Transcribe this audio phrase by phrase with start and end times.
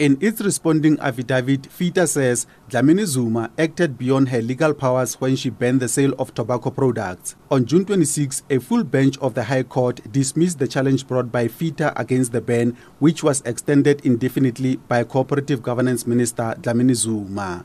[0.00, 5.50] In its responding affidavit, FITA says Dlamini Zuma acted beyond her legal powers when she
[5.50, 7.36] banned the sale of tobacco products.
[7.48, 11.46] On June 26, a full bench of the High Court dismissed the challenge brought by
[11.46, 17.64] FITA against the ban, which was extended indefinitely by Cooperative Governance Minister Dlamini Zuma.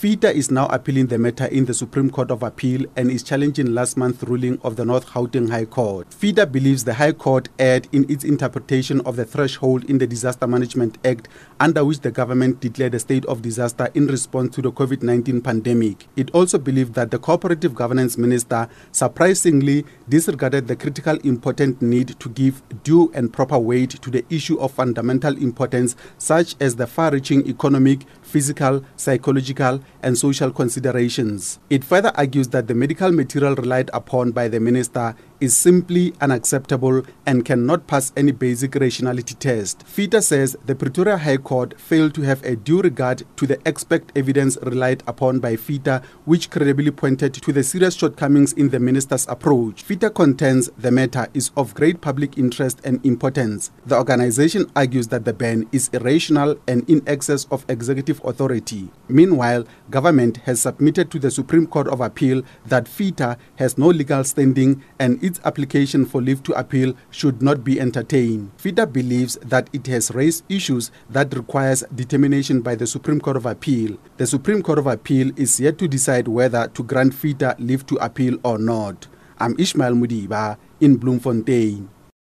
[0.00, 3.74] FITA is now appealing the matter in the Supreme Court of Appeal and is challenging
[3.74, 6.08] last month's ruling of the North Gauteng High Court.
[6.10, 10.46] FITA believes the High Court erred in its interpretation of the threshold in the Disaster
[10.46, 11.26] Management Act
[11.58, 15.40] under which the government declared a state of disaster in response to the COVID 19
[15.40, 16.06] pandemic.
[16.14, 22.28] It also believed that the Cooperative Governance Minister surprisingly disregarded the critical important need to
[22.28, 27.10] give due and proper weight to the issue of fundamental importance, such as the far
[27.10, 31.58] reaching economic, physical, psychological, and social considerations.
[31.70, 37.02] It further argues that the medical material relied upon by the minister is simply unacceptable
[37.26, 39.84] and cannot pass any basic rationality test.
[39.86, 44.10] FITA says the Pretoria High Court failed to have a due regard to the expert
[44.16, 49.26] evidence relied upon by FITA, which credibly pointed to the serious shortcomings in the minister's
[49.28, 49.82] approach.
[49.84, 53.70] FITA contends the matter is of great public interest and importance.
[53.86, 58.90] The organization argues that the ban is irrational and in excess of executive authority.
[59.08, 64.24] Meanwhile, government has submitted to the Supreme Court of Appeal that FITA has no legal
[64.24, 68.50] standing and its application for leave to appeal should not be entertained.
[68.56, 73.46] FITA believes that it has raised issues that requires determination by the Supreme Court of
[73.46, 73.96] Appeal.
[74.16, 77.96] The Supreme Court of Appeal is yet to decide whether to grant FITA leave to
[77.96, 79.06] appeal or not.
[79.38, 81.88] I'm Ishmael Mudiba in Bloemfontein.